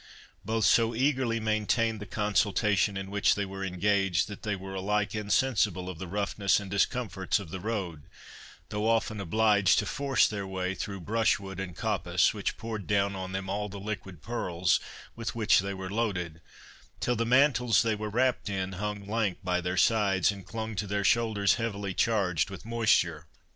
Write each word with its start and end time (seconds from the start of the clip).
Both 0.43 0.65
so 0.65 0.95
eagerly 0.95 1.39
maintained 1.39 1.99
the 2.01 2.07
consultation 2.07 2.97
in 2.97 3.11
which 3.11 3.35
they 3.35 3.45
were 3.45 3.63
engaged, 3.63 4.27
that 4.29 4.41
they 4.41 4.55
were 4.55 4.73
alike 4.73 5.13
insensible 5.13 5.87
of 5.87 5.99
the 5.99 6.07
roughness 6.07 6.59
and 6.59 6.71
discomforts 6.71 7.37
of 7.37 7.51
the 7.51 7.59
road, 7.59 8.07
though 8.69 8.89
often 8.89 9.21
obliged 9.21 9.77
to 9.77 9.85
force 9.85 10.27
their 10.27 10.47
way 10.47 10.73
through 10.73 11.01
brushwood 11.01 11.59
and 11.59 11.75
coppice, 11.75 12.33
which 12.33 12.57
poured 12.57 12.87
down 12.87 13.15
on 13.15 13.31
them 13.31 13.47
all 13.47 13.69
the 13.69 13.79
liquid 13.79 14.23
pearls 14.23 14.79
with 15.15 15.35
which 15.35 15.59
they 15.59 15.75
were 15.75 15.91
loaded, 15.93 16.41
till 16.99 17.15
the 17.15 17.23
mantles 17.23 17.83
they 17.83 17.93
were 17.93 18.09
wrapped 18.09 18.49
in 18.49 18.71
hung 18.71 19.05
lank 19.05 19.37
by 19.43 19.61
their 19.61 19.77
sides, 19.77 20.31
and 20.31 20.47
clung 20.47 20.73
to 20.73 20.87
their 20.87 21.03
shoulders 21.03 21.57
heavily 21.61 21.93
charged 21.93 22.49
with 22.49 22.65
moisture. 22.65 23.27